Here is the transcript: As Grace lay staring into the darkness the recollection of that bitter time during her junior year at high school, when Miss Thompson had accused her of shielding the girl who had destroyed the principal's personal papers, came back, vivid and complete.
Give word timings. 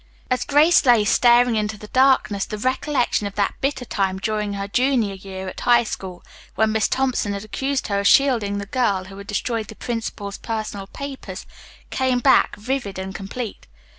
As 0.31 0.43
Grace 0.45 0.83
lay 0.83 1.05
staring 1.05 1.55
into 1.55 1.77
the 1.77 1.85
darkness 1.89 2.45
the 2.45 2.57
recollection 2.57 3.27
of 3.27 3.35
that 3.35 3.53
bitter 3.61 3.85
time 3.85 4.17
during 4.17 4.53
her 4.53 4.67
junior 4.67 5.13
year 5.13 5.47
at 5.47 5.59
high 5.59 5.83
school, 5.83 6.23
when 6.55 6.71
Miss 6.71 6.87
Thompson 6.87 7.33
had 7.33 7.43
accused 7.45 7.85
her 7.85 7.99
of 7.99 8.07
shielding 8.07 8.57
the 8.57 8.65
girl 8.65 9.03
who 9.03 9.17
had 9.19 9.27
destroyed 9.27 9.67
the 9.67 9.75
principal's 9.75 10.39
personal 10.39 10.87
papers, 10.87 11.45
came 11.91 12.17
back, 12.17 12.55
vivid 12.55 12.97
and 12.97 13.13
complete. 13.13 13.67